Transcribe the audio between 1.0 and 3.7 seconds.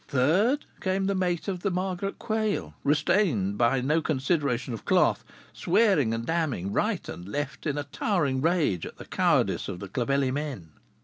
the mate of the Margaret Quail, restrained